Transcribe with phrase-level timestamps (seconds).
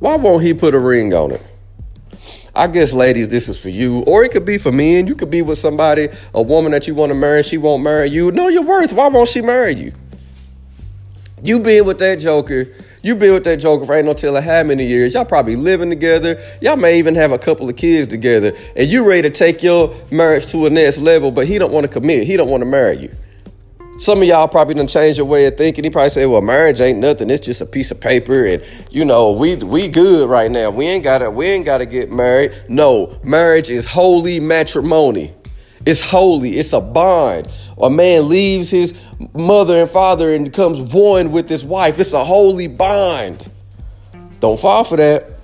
[0.00, 1.42] Why won't he put a ring on it?
[2.54, 5.06] I guess, ladies, this is for you, or it could be for men.
[5.06, 8.10] You could be with somebody, a woman that you want to marry, she won't marry
[8.10, 8.32] you.
[8.32, 8.92] Know your worth.
[8.92, 9.92] Why won't she marry you?
[11.42, 12.68] You being with that joker,
[13.02, 15.14] you been with that joker for ain't no telling how many years.
[15.14, 16.38] Y'all probably living together.
[16.60, 19.94] Y'all may even have a couple of kids together, and you ready to take your
[20.10, 22.26] marriage to a next level, but he don't want to commit.
[22.26, 23.14] He don't want to marry you.
[24.00, 25.84] Some of y'all probably done changed your way of thinking.
[25.84, 27.28] He probably say, "Well, marriage ain't nothing.
[27.28, 30.70] It's just a piece of paper, and you know, we we good right now.
[30.70, 32.54] We ain't gotta we ain't gotta get married.
[32.66, 35.34] No, marriage is holy matrimony.
[35.84, 36.56] It's holy.
[36.56, 37.48] It's a bond.
[37.76, 38.94] A man leaves his
[39.34, 41.98] mother and father and becomes one with his wife.
[41.98, 43.50] It's a holy bond.
[44.40, 45.39] Don't fall for that.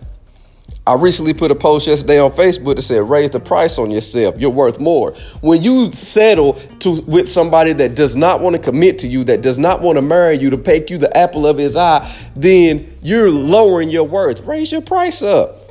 [0.87, 4.37] I recently put a post yesterday on Facebook that said, raise the price on yourself.
[4.39, 5.15] You're worth more.
[5.41, 9.41] When you settle to with somebody that does not want to commit to you, that
[9.43, 12.97] does not want to marry you, to take you the apple of his eye, then
[13.03, 14.43] you're lowering your worth.
[14.43, 15.66] Raise your price up.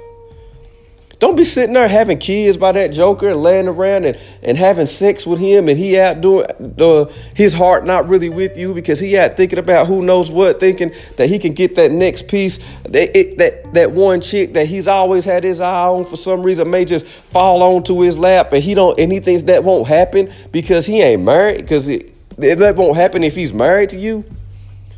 [1.25, 4.85] Don't be sitting there having kids by that joker and laying around and, and having
[4.85, 6.45] sex with him and he out doing
[6.79, 10.59] uh, his heart not really with you because he out thinking about who knows what,
[10.59, 12.59] thinking that he can get that next piece.
[12.83, 16.43] That, it, that, that one chick that he's always had his eye on for some
[16.43, 19.87] reason may just fall onto his lap and he don't and he thinks that won't
[19.87, 24.23] happen because he ain't married because it, that won't happen if he's married to you.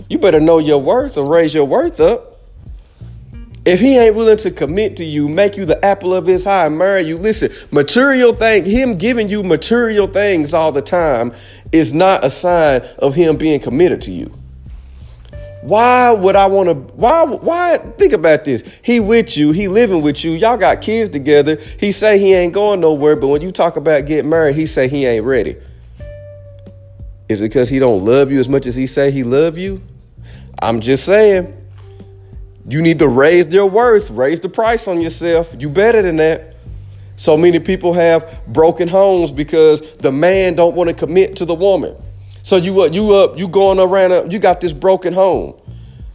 [0.10, 2.37] You better know your worth and raise your worth up.
[3.68, 6.70] If he ain't willing to commit to you, make you the apple of his eye,
[6.70, 11.34] marry you, listen, material thing, him giving you material things all the time
[11.74, 14.34] is not a sign of him being committed to you.
[15.64, 16.76] Why would I want to?
[16.96, 17.26] Why?
[17.26, 17.78] Why?
[17.98, 18.64] Think about this.
[18.84, 19.52] He with you.
[19.52, 20.32] He living with you.
[20.32, 21.58] Y'all got kids together.
[21.78, 24.88] He say he ain't going nowhere, but when you talk about getting married, he say
[24.88, 25.58] he ain't ready.
[27.28, 29.82] Is it because he don't love you as much as he say he love you?
[30.62, 31.57] I'm just saying.
[32.68, 35.56] You need to raise their worth, raise the price on yourself.
[35.58, 36.56] You better than that.
[37.16, 41.56] So many people have broken homes because the man don't want to commit to the
[41.56, 41.96] woman.
[42.44, 45.60] So you up, you up, you going around, uh, you got this broken home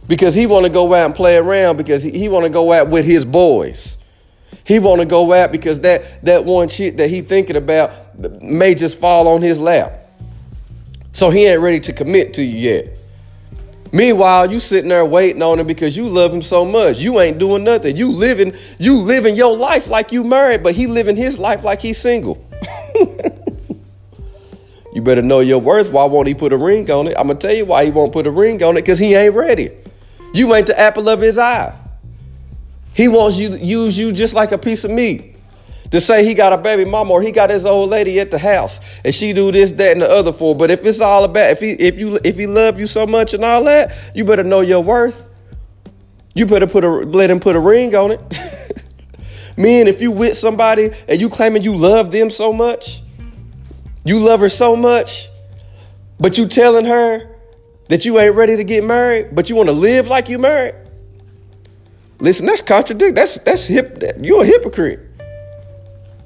[0.07, 2.71] because he want to go out and play around because he, he want to go
[2.71, 3.97] out with his boys.
[4.63, 8.75] He want to go out because that that one shit that he thinking about may
[8.75, 10.09] just fall on his lap.
[11.11, 12.97] So he ain't ready to commit to you yet.
[13.93, 16.97] Meanwhile, you sitting there waiting on him because you love him so much.
[16.97, 17.95] You ain't doing nothing.
[17.95, 21.79] You living, you living your life like you married, but he living his life like
[21.79, 22.43] he's single.
[24.93, 25.91] you better know your worth.
[25.91, 27.13] Why won't he put a ring on it?
[27.19, 29.35] I'm gonna tell you why he won't put a ring on it, because he ain't
[29.35, 29.69] ready.
[30.33, 31.77] You ain't the apple of his eye.
[32.95, 35.32] He wants you to use you just like a piece of meat
[35.93, 38.39] to say he got a baby mama or he got his old lady at the
[38.39, 40.55] house and she do this, that, and the other for.
[40.55, 43.35] But if it's all about if he if you if he love you so much
[43.35, 45.27] and all that, you better know your worth.
[46.33, 48.19] You better put a let him put a ring on it.
[49.57, 53.03] Man, if you with somebody and you claiming you love them so much,
[54.03, 55.29] you love her so much,
[56.19, 57.35] but you telling her
[57.89, 60.73] that you ain't ready to get married, but you want to live like you married.
[62.17, 63.13] Listen, that's contradict.
[63.13, 64.01] That's that's hip.
[64.19, 65.12] You're a hypocrite.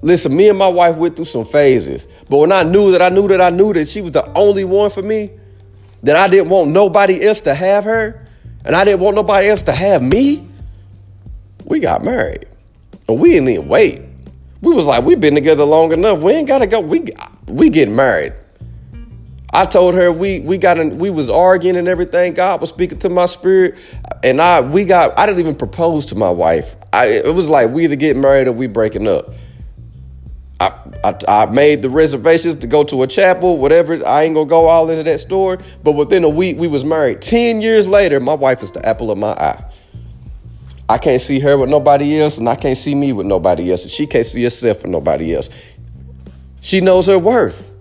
[0.02, 2.08] Listen, me and my wife went through some phases.
[2.30, 4.64] But when I knew that I knew that I knew that she was the only
[4.64, 5.32] one for me,
[6.04, 8.26] that I didn't want nobody else to have her,
[8.64, 10.48] and I didn't want nobody else to have me,
[11.66, 12.46] we got married.
[13.08, 14.02] And we didn't even wait.
[14.62, 16.20] We was like, we've been together long enough.
[16.20, 16.80] We ain't gotta go.
[16.80, 17.08] We
[17.48, 18.34] we getting married.
[19.54, 22.34] I told her we we got in, we was arguing and everything.
[22.34, 23.76] God was speaking to my spirit,
[24.24, 26.76] and I we got I didn't even propose to my wife.
[26.94, 29.30] I, it was like we either getting married or we breaking up.
[30.60, 30.74] I,
[31.04, 34.04] I, I, made the reservations to go to a chapel, whatever.
[34.08, 35.58] I ain't gonna go all into that story.
[35.84, 37.22] But within a week, we was married.
[37.22, 39.64] Ten years later, my wife is the apple of my eye.
[40.90, 43.84] I can't see her with nobody else, and I can't see me with nobody else,
[43.84, 45.50] and she can't see herself with nobody else.
[46.62, 47.72] She knows her worth.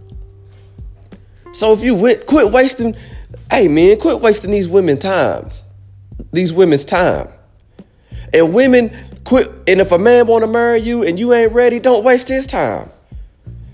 [1.53, 2.97] So if you wit, quit wasting,
[3.51, 5.65] hey man, quit wasting these women times,
[6.33, 7.29] these women's time.
[8.35, 8.95] And women,
[9.27, 9.51] Quit.
[9.67, 12.47] And if a man want to marry you and you ain't ready, don't waste his
[12.47, 12.89] time.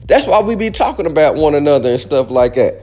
[0.06, 2.82] That's why we be talking about one another and stuff like that.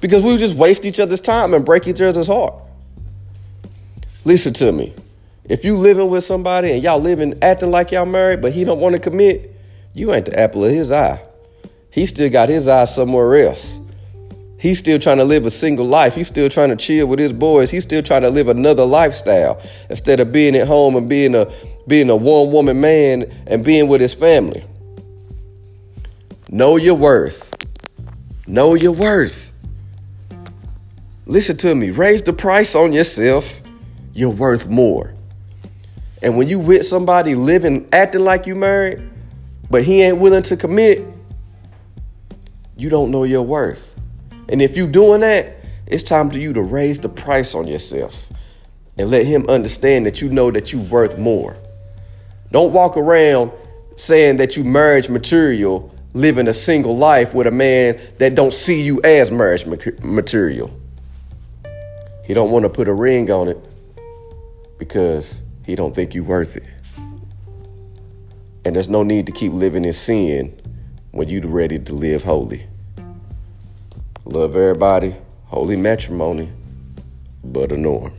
[0.00, 2.52] Because we just waste each other's time and break each other's heart.
[4.24, 4.92] Listen to me.
[5.44, 8.80] If you living with somebody and y'all living acting like y'all married, but he don't
[8.80, 9.54] want to commit,
[9.94, 11.24] you ain't the apple of his eye.
[11.90, 13.77] He still got his eye somewhere else.
[14.58, 16.16] He's still trying to live a single life.
[16.16, 17.70] He's still trying to chill with his boys.
[17.70, 21.50] He's still trying to live another lifestyle instead of being at home and being a
[21.86, 24.64] being a one woman man and being with his family.
[26.50, 27.54] Know your worth.
[28.48, 29.52] Know your worth.
[31.26, 31.90] Listen to me.
[31.90, 33.60] Raise the price on yourself.
[34.12, 35.14] You're worth more.
[36.20, 39.08] And when you with somebody living, acting like you married,
[39.70, 41.06] but he ain't willing to commit,
[42.76, 43.94] you don't know your worth.
[44.48, 45.56] And if you're doing that,
[45.86, 48.28] it's time for you to raise the price on yourself
[48.96, 51.56] and let him understand that you know that you're worth more.
[52.50, 53.52] Don't walk around
[53.96, 58.82] saying that you marriage material, living a single life with a man that don't see
[58.82, 60.70] you as marriage material.
[62.24, 63.58] He don't want to put a ring on it
[64.78, 66.64] because he don't think you're worth it.
[68.64, 70.58] And there's no need to keep living in sin
[71.10, 72.66] when you're ready to live holy.
[74.30, 75.16] Love everybody.
[75.46, 76.50] Holy matrimony,
[77.42, 78.12] but a norm.